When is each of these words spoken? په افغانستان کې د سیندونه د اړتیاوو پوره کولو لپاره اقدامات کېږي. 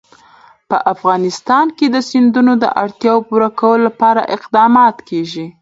په 0.69 0.77
افغانستان 0.93 1.65
کې 1.77 1.85
د 1.89 1.97
سیندونه 2.09 2.53
د 2.59 2.65
اړتیاوو 2.83 3.25
پوره 3.29 3.49
کولو 3.59 3.81
لپاره 3.87 4.21
اقدامات 4.35 4.95
کېږي. 5.09 5.45